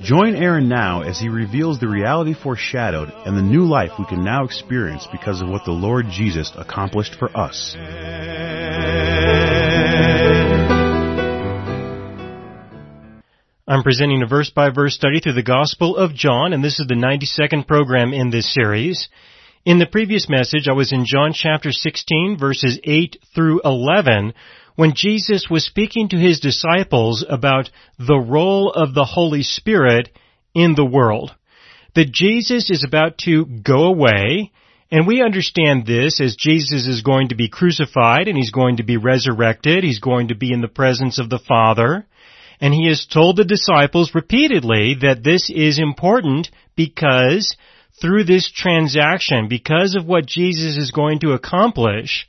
[0.00, 4.22] Join Aaron now as he reveals the reality foreshadowed and the new life we can
[4.22, 7.74] now experience because of what the Lord Jesus accomplished for us.
[13.66, 16.86] I'm presenting a verse by verse study through the Gospel of John, and this is
[16.86, 19.08] the 92nd program in this series.
[19.64, 24.32] In the previous message, I was in John chapter 16, verses 8 through 11,
[24.78, 30.08] when Jesus was speaking to his disciples about the role of the Holy Spirit
[30.54, 31.34] in the world.
[31.96, 34.52] That Jesus is about to go away,
[34.88, 38.84] and we understand this as Jesus is going to be crucified and he's going to
[38.84, 39.82] be resurrected.
[39.82, 42.06] He's going to be in the presence of the Father.
[42.60, 47.56] And he has told the disciples repeatedly that this is important because
[48.00, 52.28] through this transaction, because of what Jesus is going to accomplish,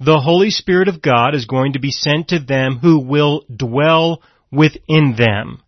[0.00, 4.22] the Holy Spirit of God is going to be sent to them who will dwell
[4.50, 5.62] within them.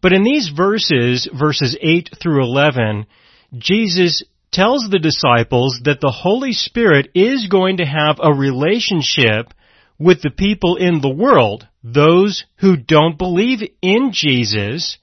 [0.00, 3.06] But in these verses, verses 8 through 11,
[3.56, 4.22] Jesus
[4.52, 9.52] tells the disciples that the Holy Spirit is going to have a relationship
[9.98, 14.98] with the people in the world, those who don't believe in Jesus,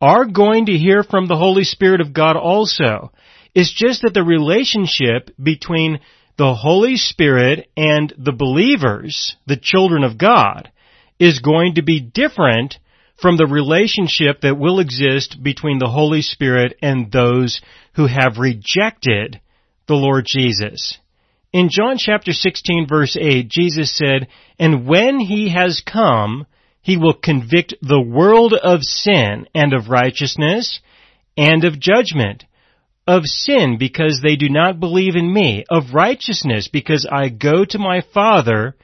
[0.00, 3.12] are going to hear from the Holy Spirit of God also.
[3.54, 6.00] It's just that the relationship between
[6.36, 10.70] the Holy Spirit and the believers, the children of God,
[11.18, 12.78] is going to be different
[13.20, 17.62] from the relationship that will exist between the Holy Spirit and those
[17.94, 19.40] who have rejected
[19.88, 20.98] the Lord Jesus.
[21.52, 26.46] In John chapter 16 verse 8, Jesus said, And when he has come,
[26.82, 30.80] he will convict the world of sin and of righteousness
[31.36, 32.44] and of judgment.
[33.06, 35.64] Of sin because they do not believe in me.
[35.70, 38.76] Of righteousness because I go to my Father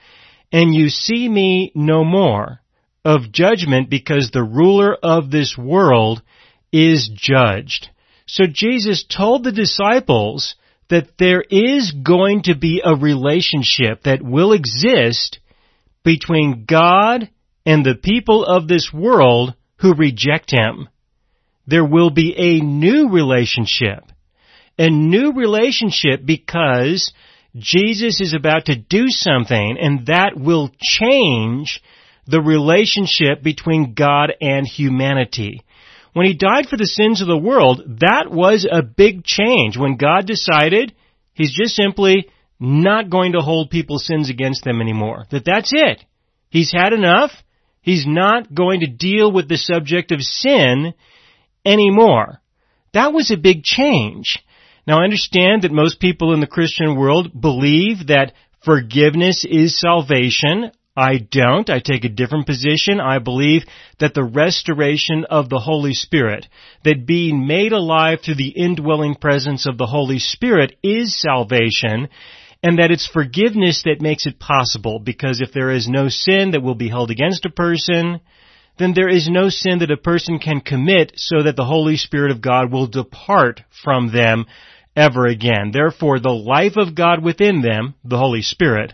[0.52, 2.60] and you see me no more.
[3.04, 6.22] Of judgment because the ruler of this world
[6.72, 7.88] is judged.
[8.26, 10.54] So Jesus told the disciples
[10.88, 15.40] that there is going to be a relationship that will exist
[16.04, 17.30] between God
[17.64, 20.88] and the people of this world who reject Him.
[21.66, 24.04] There will be a new relationship.
[24.78, 27.12] A new relationship because
[27.56, 31.82] Jesus is about to do something and that will change
[32.26, 35.62] the relationship between God and humanity
[36.12, 39.78] when he died for the sins of the world, that was a big change.
[39.78, 40.94] When God decided
[41.32, 42.28] he's just simply
[42.60, 45.24] not going to hold people's sins against them anymore.
[45.30, 46.04] That that's it.
[46.50, 47.32] He's had enough.
[47.80, 50.92] He's not going to deal with the subject of sin
[51.64, 52.40] anymore.
[52.92, 54.38] That was a big change.
[54.86, 58.32] Now I understand that most people in the Christian world believe that
[58.64, 60.72] forgiveness is salvation.
[60.96, 61.70] I don't.
[61.70, 63.00] I take a different position.
[63.00, 63.62] I believe
[64.00, 66.46] that the restoration of the Holy Spirit,
[66.84, 72.08] that being made alive through the indwelling presence of the Holy Spirit is salvation,
[72.62, 76.62] and that it's forgiveness that makes it possible, because if there is no sin that
[76.62, 78.20] will be held against a person,
[78.82, 82.32] then there is no sin that a person can commit so that the Holy Spirit
[82.32, 84.46] of God will depart from them
[84.96, 85.70] ever again.
[85.72, 88.92] Therefore, the life of God within them, the Holy Spirit,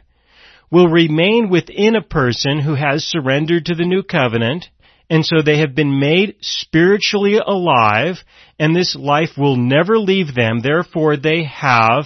[0.70, 4.68] will remain within a person who has surrendered to the new covenant,
[5.08, 8.16] and so they have been made spiritually alive,
[8.58, 12.04] and this life will never leave them, therefore they have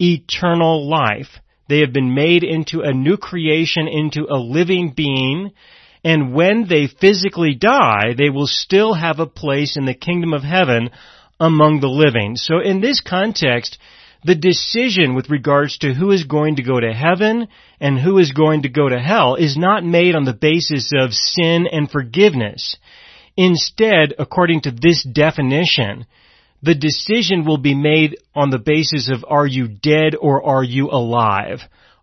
[0.00, 1.40] eternal life.
[1.68, 5.52] They have been made into a new creation, into a living being,
[6.04, 10.42] and when they physically die, they will still have a place in the kingdom of
[10.42, 10.90] heaven
[11.40, 12.36] among the living.
[12.36, 13.78] So in this context,
[14.22, 17.48] the decision with regards to who is going to go to heaven
[17.80, 21.12] and who is going to go to hell is not made on the basis of
[21.14, 22.76] sin and forgiveness.
[23.36, 26.06] Instead, according to this definition,
[26.62, 30.88] the decision will be made on the basis of are you dead or are you
[30.90, 31.60] alive?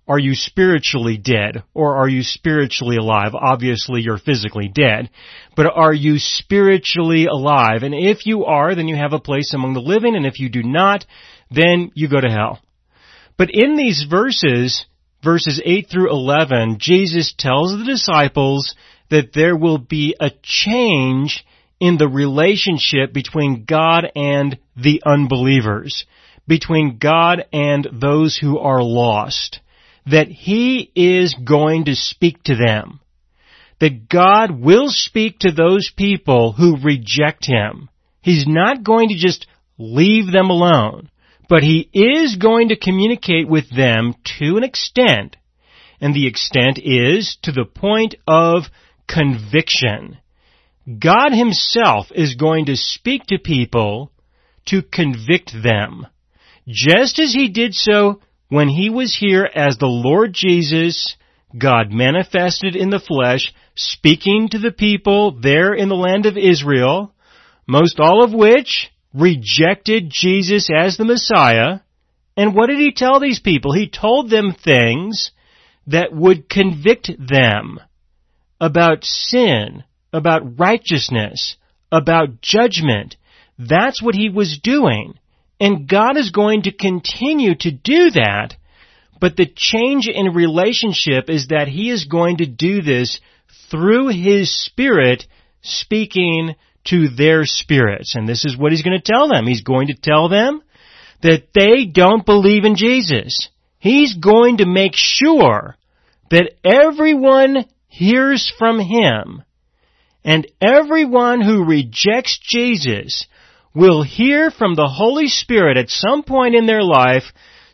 [0.08, 3.34] Are you spiritually dead or are you spiritually alive?
[3.34, 5.10] Obviously you're physically dead,
[5.56, 7.84] but are you spiritually alive?
[7.84, 10.50] And if you are, then you have a place among the living and if you
[10.50, 11.06] do not,
[11.50, 12.60] then you go to hell.
[13.38, 14.86] But in these verses,
[15.24, 18.76] verses 8 through 11, Jesus tells the disciples
[19.10, 21.46] that there will be a change
[21.80, 26.06] in the relationship between God and the unbelievers.
[26.48, 29.61] between God and those who are lost.
[30.06, 33.00] That He is going to speak to them.
[33.80, 37.90] That God will speak to those people who reject Him.
[38.22, 41.10] He's not going to just leave them alone,
[41.50, 45.38] but He is going to communicate with them to an extent,
[46.00, 48.64] and the extent is to the point of
[49.08, 50.18] conviction.
[50.88, 54.12] God Himself is going to speak to people
[54.66, 56.08] to convict them.
[56.68, 58.22] Just as He did so
[58.52, 61.16] when He was here as the Lord Jesus,
[61.58, 67.16] God manifested in the flesh, speaking to the people there in the land of Israel,
[67.66, 71.80] most all of which rejected Jesus as the Messiah.
[72.36, 73.72] And what did He tell these people?
[73.72, 75.32] He told them things
[75.88, 77.80] that would convict them
[78.60, 81.56] about sin, about righteousness,
[81.90, 83.16] about judgment.
[83.58, 85.14] That's what he was doing.
[85.62, 88.56] And God is going to continue to do that.
[89.20, 93.22] But the change in relationship is that he is going to do this
[93.70, 95.28] through his spirit
[95.62, 96.56] speaking
[96.86, 98.16] to their spirits.
[98.16, 99.46] And this is what he's going to tell them.
[99.46, 100.64] He's going to tell them
[101.22, 103.48] that they don't believe in Jesus.
[103.78, 105.78] He's going to make sure
[106.32, 109.44] that everyone hears from him
[110.24, 113.28] and everyone who rejects Jesus
[113.74, 117.24] will hear from the Holy Spirit at some point in their life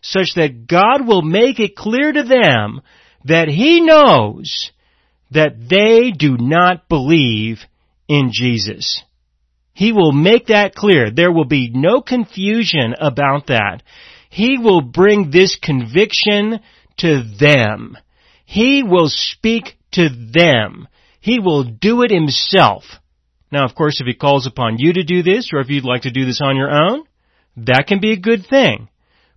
[0.01, 2.81] such that God will make it clear to them
[3.25, 4.71] that He knows
[5.31, 7.59] that they do not believe
[8.07, 9.03] in Jesus.
[9.73, 11.11] He will make that clear.
[11.11, 13.83] There will be no confusion about that.
[14.29, 16.59] He will bring this conviction
[16.97, 17.97] to them.
[18.45, 20.87] He will speak to them.
[21.19, 22.83] He will do it himself.
[23.51, 26.01] Now, of course, if he calls upon you to do this, or if you'd like
[26.03, 27.03] to do this on your own,
[27.57, 28.89] that can be a good thing.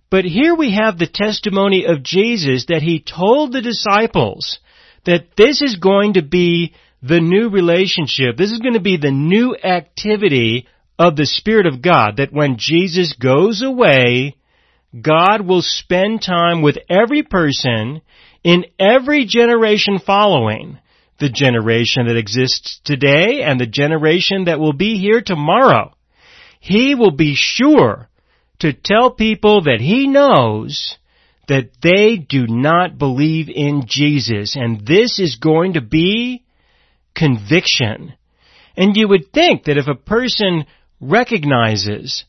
[0.09, 4.59] But here we have the testimony of Jesus that he told the disciples
[5.05, 8.37] that this is going to be the new relationship.
[8.37, 10.67] This is going to be the new activity
[10.99, 12.17] of the Spirit of God.
[12.17, 14.35] That when Jesus goes away,
[14.99, 18.01] God will spend time with every person
[18.43, 20.77] in every generation following
[21.21, 25.93] the generation that exists today and the generation that will be here tomorrow.
[26.59, 28.09] He will be sure
[28.59, 30.97] to tell people that he knows
[31.47, 36.43] that they do not believe in Jesus and this is going to be
[37.15, 38.13] conviction.
[38.75, 40.65] And you would think that if a person
[40.99, 42.25] recognizes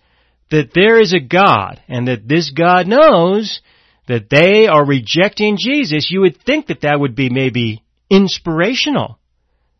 [0.50, 3.62] that there is a God and that this God knows
[4.06, 7.82] that they are rejecting Jesus, you would think that that would be maybe
[8.12, 9.18] inspirational.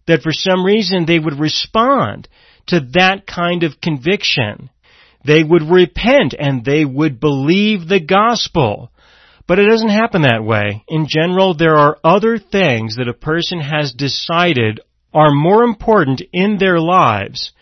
[0.06, 2.28] That for some reason they would respond
[2.66, 4.70] to that kind of conviction.
[5.24, 8.90] They would repent and they would believe the gospel.
[9.46, 10.84] But it doesn't happen that way.
[10.88, 14.80] In general, there are other things that a person has decided
[15.12, 17.52] are more important in their lives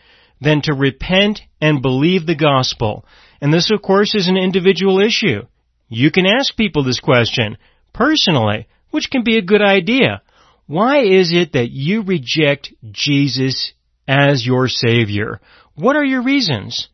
[0.40, 3.04] than to repent and believe the gospel.
[3.40, 5.42] And this, of course, is an individual issue.
[5.88, 7.58] You can ask people this question
[7.92, 10.22] personally, which can be a good idea.
[10.70, 13.72] Why is it that you reject Jesus
[14.06, 15.40] as your Savior?
[15.74, 16.88] What are your reasons?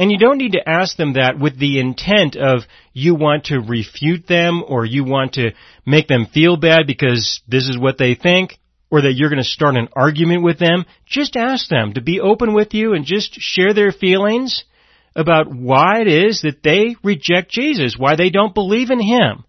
[0.00, 2.62] And you don't need to ask them that with the intent of
[2.92, 5.52] you want to refute them or you want to
[5.86, 8.58] make them feel bad because this is what they think
[8.90, 10.84] or that you're going to start an argument with them.
[11.06, 14.64] Just ask them to be open with you and just share their feelings
[15.14, 19.44] about why it is that they reject Jesus, why they don't believe in Him.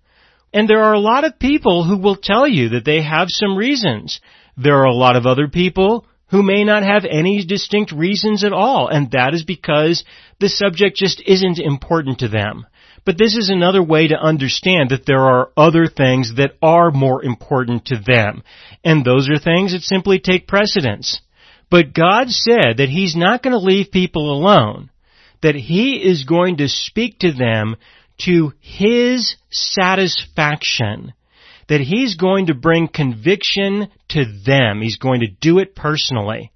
[0.53, 3.57] And there are a lot of people who will tell you that they have some
[3.57, 4.19] reasons.
[4.57, 8.53] There are a lot of other people who may not have any distinct reasons at
[8.53, 10.03] all, and that is because
[10.39, 12.65] the subject just isn't important to them.
[13.03, 17.23] But this is another way to understand that there are other things that are more
[17.23, 18.43] important to them.
[18.83, 21.19] And those are things that simply take precedence.
[21.69, 24.91] But God said that He's not going to leave people alone
[25.41, 27.75] that He is going to speak to them
[28.25, 31.13] to His satisfaction.
[31.69, 34.81] That He's going to bring conviction to them.
[34.81, 36.51] He's going to do it personally.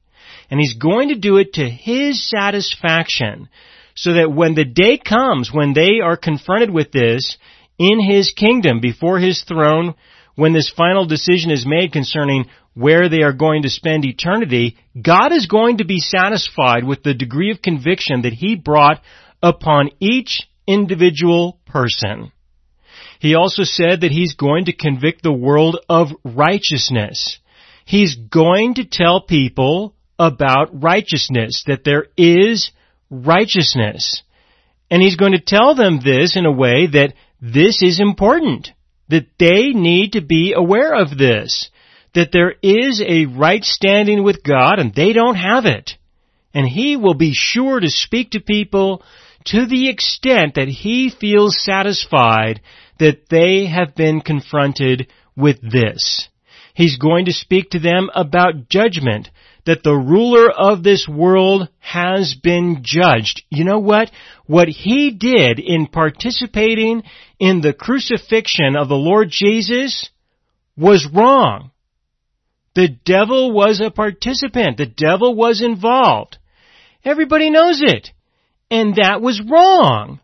[0.49, 3.49] And He's going to do it to His satisfaction.
[3.95, 7.37] So that when the day comes, when they are confronted with this
[7.77, 9.95] in His kingdom, before His throne,
[10.35, 15.31] when this final decision is made concerning where they are going to spend eternity, God
[15.31, 19.01] is going to be satisfied with the degree of conviction that He brought
[19.41, 22.31] upon each individual person.
[23.19, 27.39] He also said that He's going to convict the world of righteousness.
[27.85, 32.71] He's going to tell people about righteousness, that there is
[33.09, 34.23] righteousness.
[34.89, 38.69] And he's going to tell them this in a way that this is important,
[39.09, 41.69] that they need to be aware of this,
[42.13, 45.91] that there is a right standing with God and they don't have it.
[46.53, 49.03] And he will be sure to speak to people
[49.45, 52.61] to the extent that he feels satisfied
[52.99, 56.27] that they have been confronted with this.
[56.73, 59.29] He's going to speak to them about judgment,
[59.65, 63.43] that the ruler of this world has been judged.
[63.49, 64.11] You know what?
[64.45, 67.03] What he did in participating
[67.39, 70.09] in the crucifixion of the Lord Jesus
[70.77, 71.71] was wrong.
[72.75, 74.77] The devil was a participant.
[74.77, 76.37] The devil was involved.
[77.03, 78.11] Everybody knows it.
[78.69, 80.19] And that was wrong.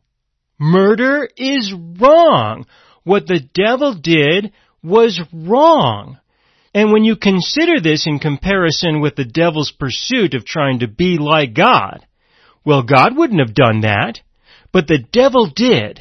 [0.60, 2.65] Murder is wrong.
[3.03, 4.51] What the devil did
[4.83, 6.19] was wrong.
[6.74, 11.17] And when you consider this in comparison with the devil's pursuit of trying to be
[11.17, 12.05] like God,
[12.63, 14.21] well, God wouldn't have done that,
[14.71, 16.00] but the devil did.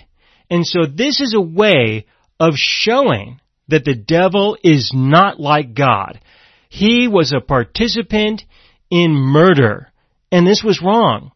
[0.49, 2.07] And so this is a way
[2.39, 6.21] of showing that the devil is not like God.
[6.69, 8.45] He was a participant
[8.91, 9.91] in murder,
[10.31, 11.33] and this was wrong.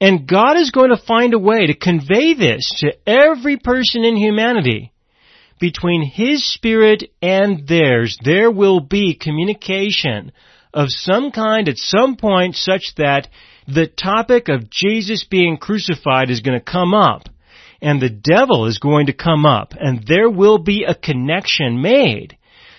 [0.00, 4.16] And God is going to find a way to convey this to every person in
[4.16, 4.92] humanity.
[5.60, 10.30] Between His Spirit and theirs, there will be communication
[10.72, 13.28] of some kind at some point such that
[13.66, 17.28] the topic of Jesus being crucified is going to come up
[17.80, 22.36] and the devil is going to come up and there will be a connection made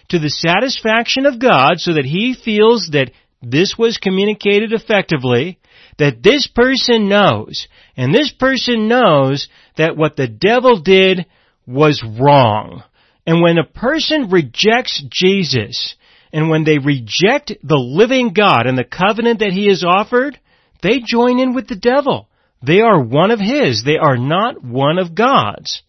[0.09, 3.11] to the satisfaction of God so that he feels that
[3.41, 5.59] this was communicated effectively
[5.99, 11.25] that this person knows, and this person knows that what the devil did
[11.67, 12.83] was wrong.
[13.27, 15.95] And when a person rejects Jesus,
[16.31, 20.39] and when they reject the living God and the covenant that he has offered,
[20.81, 22.27] they join in with the devil.
[22.65, 23.83] They are one of his.
[23.83, 25.81] They are not one of God's.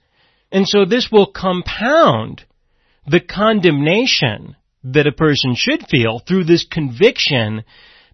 [0.53, 2.45] And so this will compound
[3.07, 7.65] the condemnation that a person should feel through this conviction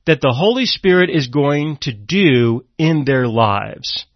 [0.07, 4.07] that the Holy Spirit is going to do in their lives.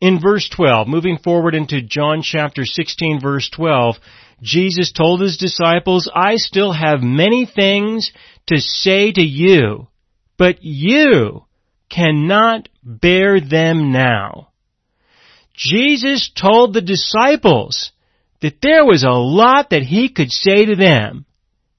[0.00, 3.96] In verse 12, moving forward into John chapter 16 verse 12,
[4.42, 8.12] Jesus told his disciples, I still have many things
[8.48, 9.88] to say to you,
[10.36, 11.44] but you
[11.88, 14.48] cannot bear them now.
[15.54, 17.92] Jesus told the disciples
[18.42, 21.24] that there was a lot that he could say to them.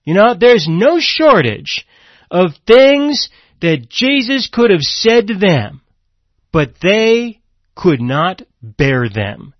[0.03, 1.85] You know, there's no shortage
[2.31, 3.29] of things
[3.61, 5.81] that Jesus could have said to them,
[6.51, 7.39] but they
[7.75, 9.53] could not bear them.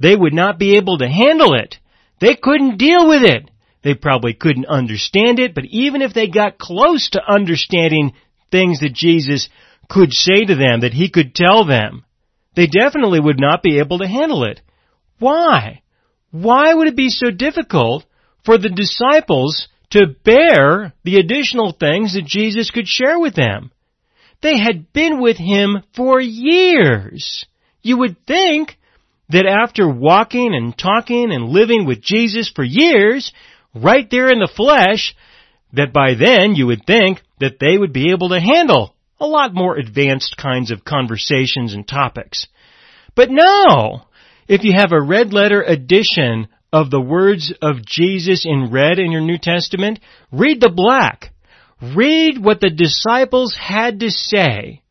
[0.00, 1.76] They would not be able to handle it.
[2.20, 3.50] They couldn't deal with it.
[3.82, 8.12] They probably couldn't understand it, but even if they got close to understanding
[8.50, 9.48] things that Jesus
[9.88, 12.04] could say to them, that he could tell them,
[12.54, 14.60] they definitely would not be able to handle it.
[15.18, 15.82] Why?
[16.30, 18.04] Why would it be so difficult
[18.44, 23.70] for the disciples to bear the additional things that Jesus could share with them.
[24.42, 27.44] They had been with him for years.
[27.82, 28.76] You would think
[29.30, 33.32] that after walking and talking and living with Jesus for years,
[33.74, 35.14] right there in the flesh,
[35.72, 39.54] that by then you would think that they would be able to handle a lot
[39.54, 42.46] more advanced kinds of conversations and topics.
[43.14, 44.02] But no!
[44.46, 49.10] If you have a red letter edition of the words of Jesus in red in
[49.10, 51.32] your New Testament, read the black.
[51.80, 54.82] Read what the disciples had to say.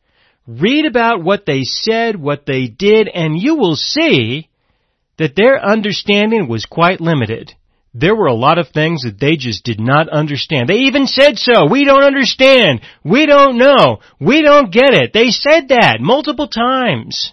[0.46, 4.48] Read about what they said, what they did, and you will see
[5.18, 7.52] that their understanding was quite limited.
[7.92, 10.68] There were a lot of things that they just did not understand.
[10.68, 11.66] They even said so.
[11.70, 12.80] We don't understand.
[13.04, 13.98] We don't know.
[14.20, 15.12] We don't get it.
[15.12, 17.32] They said that multiple times.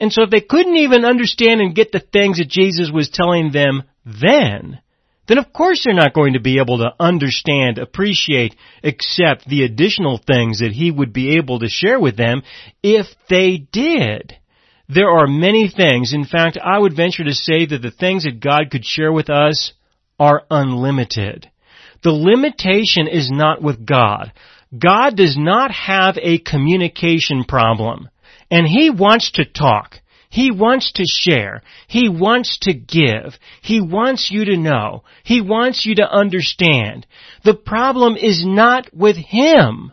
[0.00, 3.52] And so if they couldn't even understand and get the things that Jesus was telling
[3.52, 4.80] them then,
[5.28, 10.18] then of course they're not going to be able to understand, appreciate, accept the additional
[10.18, 12.42] things that he would be able to share with them
[12.82, 14.36] if they did.
[14.88, 16.12] There are many things.
[16.12, 19.30] In fact, I would venture to say that the things that God could share with
[19.30, 19.72] us
[20.18, 21.48] are unlimited.
[22.02, 24.32] The limitation is not with God.
[24.76, 28.08] God does not have a communication problem.
[28.50, 29.96] And He wants to talk.
[30.28, 31.62] He wants to share.
[31.88, 33.36] He wants to give.
[33.62, 35.02] He wants you to know.
[35.24, 37.06] He wants you to understand.
[37.44, 39.92] The problem is not with Him.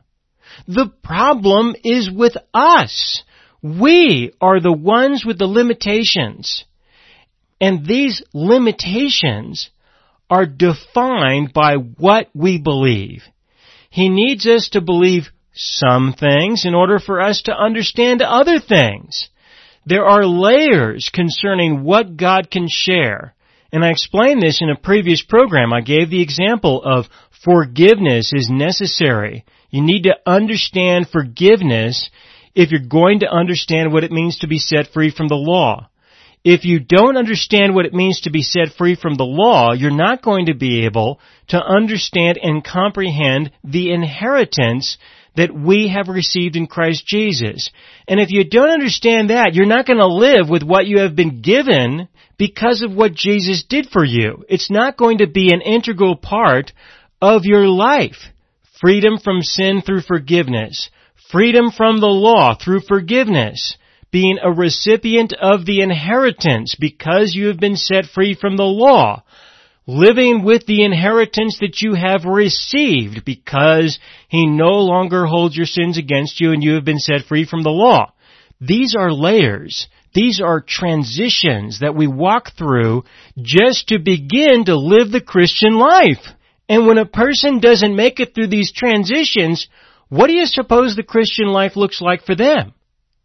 [0.68, 3.24] The problem is with us.
[3.64, 6.66] We are the ones with the limitations.
[7.60, 9.70] And these limitations
[10.30, 13.24] are defined by what we believe.
[13.90, 19.30] He needs us to believe some things in order for us to understand other things.
[19.86, 23.34] There are layers concerning what God can share.
[23.72, 25.74] And I explained this in a previous program.
[25.74, 27.06] I gave the example of
[27.44, 29.46] forgiveness is necessary.
[29.70, 32.10] You need to understand forgiveness
[32.56, 35.90] if you're going to understand what it means to be set free from the law.
[36.44, 39.92] If you don't understand what it means to be set free from the law, you're
[39.92, 44.98] not going to be able to understand and comprehend the inheritance
[45.38, 47.70] that we have received in Christ Jesus.
[48.08, 51.16] And if you don't understand that, you're not going to live with what you have
[51.16, 54.44] been given because of what Jesus did for you.
[54.50, 56.74] It's not going to be an integral part
[57.22, 58.18] of your life.
[58.82, 60.90] Freedom from sin through forgiveness.
[61.32, 63.78] Freedom from the law through forgiveness.
[64.12, 69.24] Being a recipient of the inheritance because you have been set free from the law
[69.88, 75.98] living with the inheritance that you have received because he no longer holds your sins
[75.98, 78.12] against you and you have been set free from the law.
[78.60, 79.88] These are layers.
[80.14, 83.04] These are transitions that we walk through
[83.42, 86.26] just to begin to live the Christian life.
[86.68, 89.70] And when a person doesn't make it through these transitions,
[90.10, 92.74] what do you suppose the Christian life looks like for them?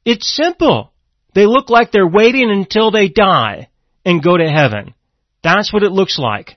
[0.04, 0.92] It's simple.
[1.34, 3.68] They look like they're waiting until they die
[4.04, 4.94] and go to heaven.
[5.42, 6.56] That's what it looks like.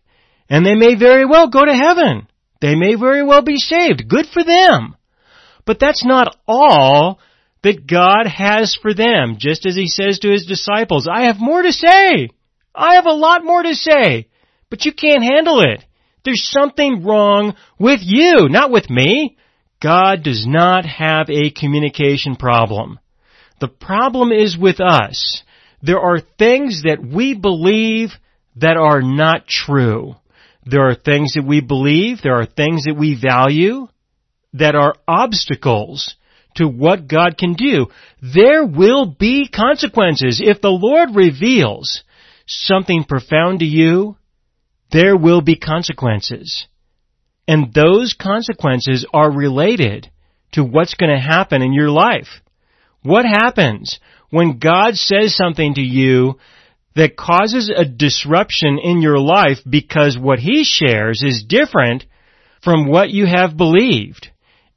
[0.49, 2.27] And they may very well go to heaven.
[2.61, 4.07] They may very well be saved.
[4.07, 4.95] Good for them.
[5.65, 7.19] But that's not all
[7.63, 9.37] that God has for them.
[9.39, 12.29] Just as He says to His disciples, I have more to say.
[12.73, 14.27] I have a lot more to say.
[14.69, 15.83] But you can't handle it.
[16.23, 19.37] There's something wrong with you, not with me.
[19.81, 22.99] God does not have a communication problem.
[23.59, 25.43] The problem is with us.
[25.81, 28.09] There are things that we believe
[28.55, 30.15] that are not true.
[30.65, 33.87] There are things that we believe, there are things that we value
[34.53, 36.15] that are obstacles
[36.55, 37.87] to what God can do.
[38.21, 40.41] There will be consequences.
[40.43, 42.03] If the Lord reveals
[42.47, 44.17] something profound to you,
[44.91, 46.67] there will be consequences.
[47.47, 50.09] And those consequences are related
[50.53, 52.27] to what's going to happen in your life.
[53.03, 53.99] What happens
[54.29, 56.39] when God says something to you
[56.95, 62.05] that causes a disruption in your life because what he shares is different
[62.63, 64.29] from what you have believed.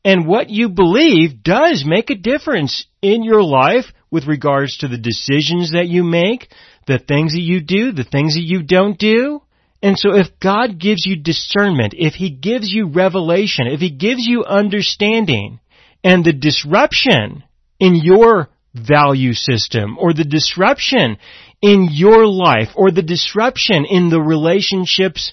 [0.04, 4.98] And what you believe does make a difference in your life with regards to the
[4.98, 6.48] decisions that you make,
[6.86, 9.42] the things that you do, the things that you don't do.
[9.82, 14.26] And so if God gives you discernment, if He gives you revelation, if He gives
[14.26, 15.60] you understanding,
[16.02, 17.44] and the disruption
[17.78, 21.18] in your value system or the disruption
[21.60, 25.32] in your life or the disruption in the relationships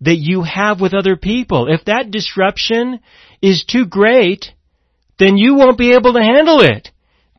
[0.00, 1.72] that you have with other people.
[1.72, 3.00] If that disruption
[3.42, 4.52] is too great,
[5.18, 6.90] then you won't be able to handle it.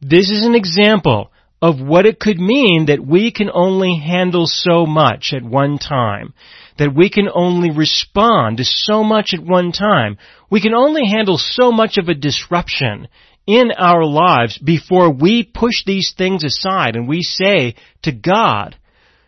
[0.02, 4.86] This is an example of what it could mean that we can only handle so
[4.86, 6.34] much at one time.
[6.78, 10.18] That we can only respond to so much at one time.
[10.52, 13.08] We can only handle so much of a disruption
[13.48, 18.76] in our lives before we push these things aside and we say to God,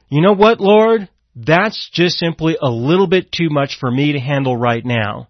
[0.10, 1.10] you know what, Lord?
[1.36, 5.30] That's just simply a little bit too much for me to handle right now.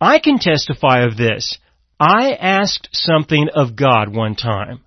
[0.00, 1.58] I can testify of this.
[2.00, 4.80] I asked something of God one time.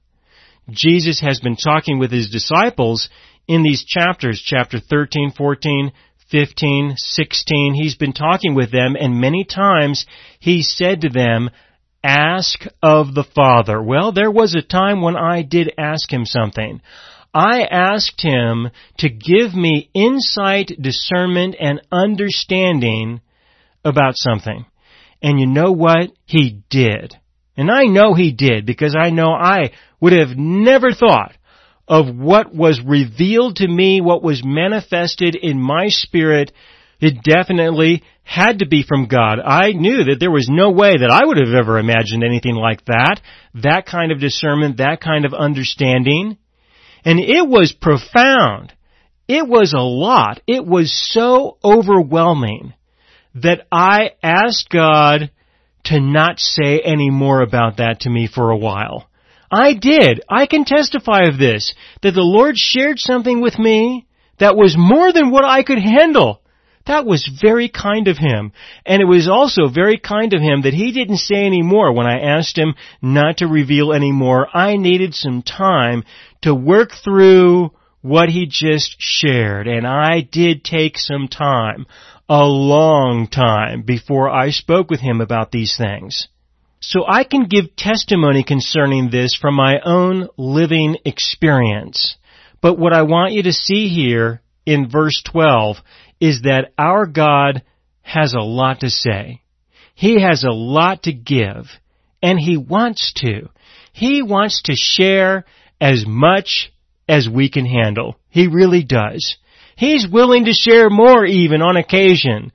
[0.70, 3.10] Jesus has been talking with his disciples
[3.48, 5.94] in these chapters, chapter 13, 14,
[6.30, 7.74] 15, 16.
[7.74, 10.06] He's been talking with them and many times
[10.40, 11.50] he said to them,
[12.08, 13.84] ask of the Father.
[13.84, 16.82] Well, there was a time when I did ask him something.
[17.34, 23.22] I asked him to give me insight, discernment, and understanding
[23.84, 24.66] about something.
[25.22, 26.12] And you know what?
[26.26, 27.16] He did.
[27.58, 31.36] And I know he did because I know I would have never thought
[31.88, 36.52] of what was revealed to me, what was manifested in my spirit.
[37.00, 39.40] It definitely had to be from God.
[39.40, 42.86] I knew that there was no way that I would have ever imagined anything like
[42.86, 43.22] that.
[43.56, 46.38] That kind of discernment, that kind of understanding.
[47.06, 48.74] And it was profound.
[49.28, 50.42] It was a lot.
[50.48, 52.74] It was so overwhelming
[53.36, 55.32] that I asked God
[55.86, 59.08] to not say any more about that to me for a while.
[59.50, 60.22] I did.
[60.28, 64.06] I can testify of this, that the Lord shared something with me
[64.40, 66.42] that was more than what I could handle.
[66.88, 68.54] That was very kind of him.
[68.86, 72.08] And it was also very kind of him that he didn't say any more when
[72.08, 74.48] I asked him not to reveal any more.
[74.56, 76.04] I needed some time
[76.42, 77.72] to work through
[78.02, 79.68] what he just shared.
[79.68, 81.86] And I did take some time,
[82.30, 86.30] a long time, before I spoke with him about these things.
[86.80, 92.16] So I can give testimony concerning this from my own living experience.
[92.62, 95.78] But what I want you to see here in verse 12
[96.20, 97.64] is that our God
[98.02, 99.42] has a lot to say.
[99.94, 101.66] He has a lot to give,
[102.22, 103.50] and He wants to.
[103.94, 105.46] He wants to share
[105.82, 106.72] as much
[107.10, 108.16] as we can handle.
[108.30, 109.38] He really does.
[109.76, 112.52] He's willing to share more even on occasion.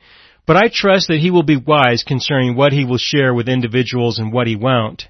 [0.47, 4.19] But I trust that He will be wise concerning what He will share with individuals
[4.19, 5.05] and what He won't.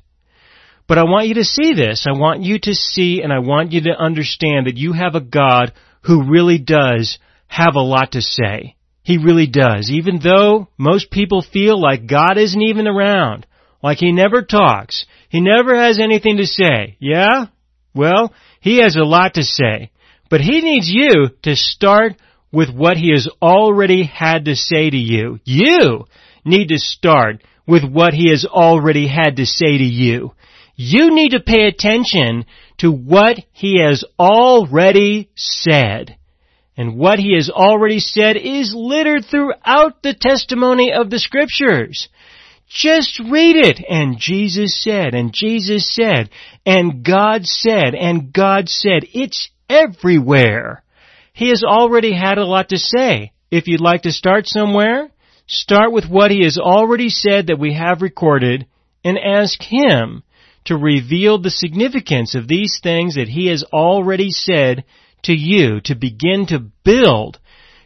[0.86, 2.06] But I want you to see this.
[2.06, 5.20] I want you to see and I want you to understand that you have a
[5.20, 7.18] God who really does
[7.52, 8.76] have a lot to say.
[9.02, 9.90] He really does.
[9.90, 13.46] Even though most people feel like God isn't even around,
[13.82, 16.96] like He never talks, He never has anything to say.
[16.98, 17.46] Yeah?
[17.94, 19.90] Well, He has a lot to say.
[20.30, 22.14] But He needs you to start
[22.50, 25.38] with what He has already had to say to you.
[25.44, 26.06] You
[26.46, 30.32] need to start with what He has already had to say to you.
[30.74, 32.46] You need to pay attention
[32.78, 36.16] to what He has already said.
[36.76, 42.08] And what He has already said is littered throughout the testimony of the scriptures.
[42.68, 43.84] Just read it.
[43.86, 46.30] And Jesus said, and Jesus said,
[46.64, 49.04] and God said, and God said.
[49.12, 50.82] It's everywhere.
[51.34, 53.32] He has already had a lot to say.
[53.50, 55.10] If you'd like to start somewhere,
[55.46, 58.66] start with what He has already said that we have recorded
[59.04, 60.22] and ask Him
[60.64, 64.84] to reveal the significance of these things that He has already said
[65.22, 67.38] to you to begin to build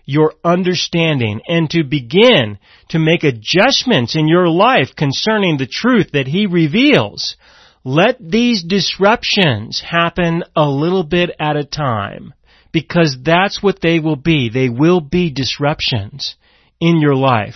[0.04, 6.28] your understanding and to begin to make adjustments in your life concerning the truth that
[6.28, 7.36] He reveals.
[7.84, 12.34] Let these disruptions happen a little bit at a time
[12.72, 14.48] because that's what they will be.
[14.48, 16.36] They will be disruptions
[16.80, 17.54] in your life.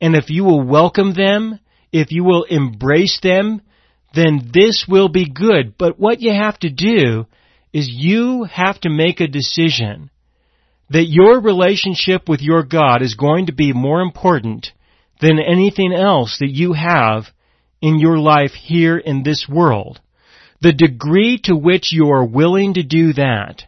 [0.00, 1.60] And if you will welcome them,
[1.92, 3.62] if you will embrace them,
[4.14, 5.76] then this will be good.
[5.76, 7.26] But what you have to do
[7.72, 10.10] is you have to make a decision
[10.90, 14.72] that your relationship with your God is going to be more important
[15.20, 17.26] than anything else that you have
[17.80, 20.00] in your life here in this world.
[20.60, 23.62] The degree to which you are willing to do that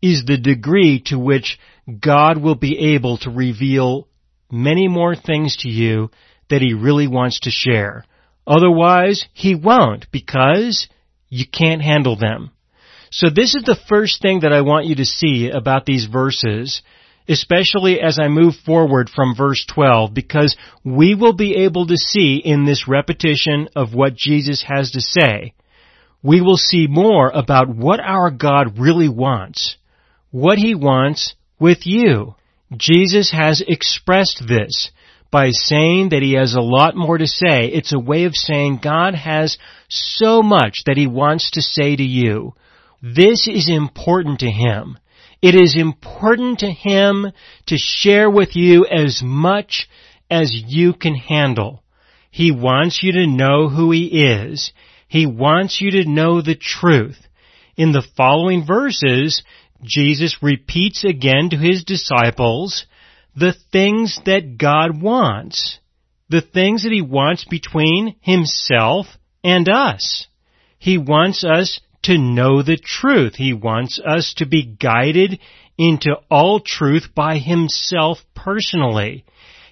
[0.00, 1.58] is the degree to which
[2.00, 4.08] God will be able to reveal
[4.50, 6.10] many more things to you
[6.48, 8.04] that He really wants to share.
[8.46, 10.88] Otherwise, He won't because
[11.28, 12.51] you can't handle them.
[13.12, 16.80] So this is the first thing that I want you to see about these verses,
[17.28, 22.40] especially as I move forward from verse 12, because we will be able to see
[22.42, 25.52] in this repetition of what Jesus has to say,
[26.22, 29.76] we will see more about what our God really wants,
[30.30, 32.34] what He wants with you.
[32.74, 34.90] Jesus has expressed this
[35.30, 37.66] by saying that he has a lot more to say.
[37.66, 42.02] It's a way of saying God has so much that he wants to say to
[42.02, 42.54] you.
[43.02, 44.96] This is important to Him.
[45.42, 47.26] It is important to Him
[47.66, 49.88] to share with you as much
[50.30, 51.82] as you can handle.
[52.30, 54.72] He wants you to know who He is.
[55.08, 57.18] He wants you to know the truth.
[57.76, 59.42] In the following verses,
[59.82, 62.86] Jesus repeats again to His disciples
[63.34, 65.80] the things that God wants.
[66.28, 69.06] The things that He wants between Himself
[69.42, 70.28] and us.
[70.78, 73.34] He wants us to know the truth.
[73.36, 75.38] He wants us to be guided
[75.78, 79.24] into all truth by Himself personally.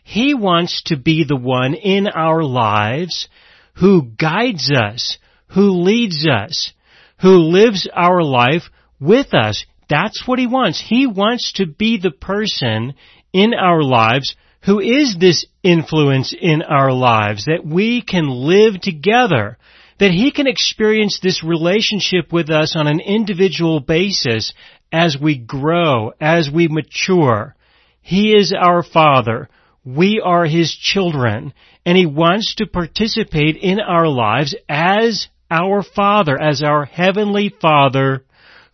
[0.03, 3.29] He wants to be the one in our lives
[3.75, 6.73] who guides us, who leads us,
[7.21, 8.65] who lives our life
[8.99, 9.65] with us.
[9.89, 10.81] That's what He wants.
[10.81, 12.95] He wants to be the person
[13.33, 19.57] in our lives who is this influence in our lives that we can live together
[20.01, 24.55] that He can experience this relationship with us on an individual basis
[24.91, 27.55] as we grow, as we mature.
[28.01, 29.51] He is our Father.
[29.85, 31.53] We are His children.
[31.85, 38.25] And He wants to participate in our lives as our Father, as our Heavenly Father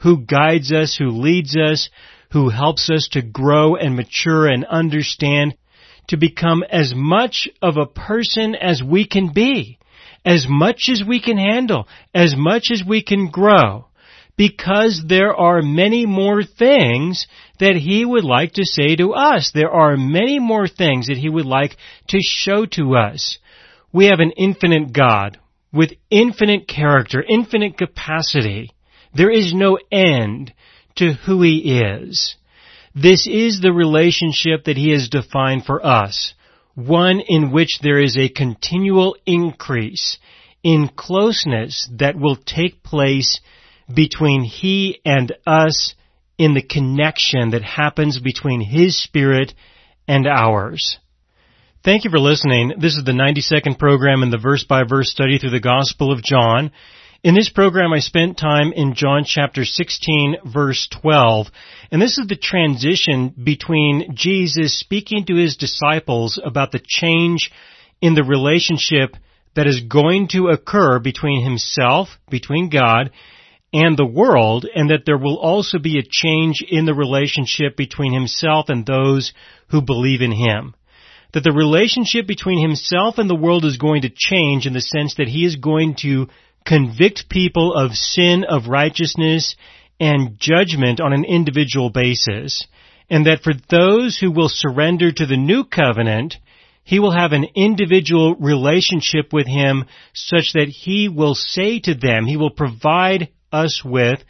[0.01, 1.89] who guides us, who leads us,
[2.33, 5.57] who helps us to grow and mature and understand,
[6.09, 9.79] to become as much of a person as we can be
[10.27, 13.87] as much as we can handle, as much as we can grow,
[14.37, 17.29] because there are many more things
[17.61, 19.53] that He would like to say to us.
[19.55, 21.77] There are many more things that He would like
[22.09, 23.39] to show to us.
[23.93, 25.39] We have an infinite God
[25.73, 28.73] with infinite character, infinite capacity.
[29.15, 30.53] There is no end
[30.97, 32.35] to who He is.
[32.95, 36.35] This is the relationship that He has defined for us
[36.77, 40.19] one in which there is a continual increase
[40.63, 43.41] in closeness that will take place
[43.93, 45.95] between He and us
[46.39, 49.55] in the connection that happens between His Spirit
[50.07, 50.99] and ours.
[51.83, 52.75] Thank you for listening.
[52.79, 56.23] This is the 92nd program in the verse by verse study through the Gospel of
[56.23, 56.73] John.
[57.27, 61.49] In this program, I spent time in John chapter 16 verse 12,
[61.91, 67.51] and this is the transition between Jesus speaking to his disciples about the change
[68.01, 69.17] in the relationship
[69.57, 73.11] that is going to occur between himself, between God,
[73.73, 78.13] and the world, and that there will also be a change in the relationship between
[78.13, 79.33] himself and those
[79.71, 80.77] who believe in him.
[81.35, 85.17] That the relationship between himself and the world is going to change in the sense
[85.17, 86.29] that he is going to
[86.67, 89.57] convict people of sin, of righteousness,
[89.99, 92.67] and judgment on an individual basis.
[93.09, 96.37] And that for those who will surrender to the new covenant,
[96.83, 102.27] he will have an individual relationship with him such that he will say to them,
[102.27, 104.23] he will provide us with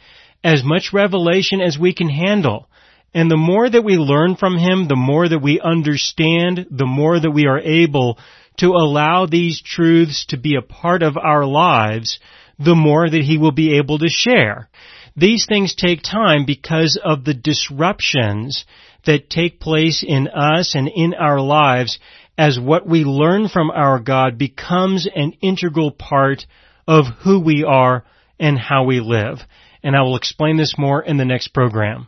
[0.43, 2.69] as much revelation as we can handle.
[3.13, 7.19] And the more that we learn from him, the more that we understand, the more
[7.19, 8.19] that we are able
[8.57, 12.19] to allow these truths to be a part of our lives,
[12.59, 14.69] the more that he will be able to share.
[15.15, 18.65] These things take time because of the disruptions
[19.05, 21.97] that take place in us and in our lives
[22.37, 26.45] as what we learn from our God becomes an integral part
[26.87, 28.05] of who we are
[28.39, 29.39] and how we live.
[29.83, 32.07] And I will explain this more in the next program.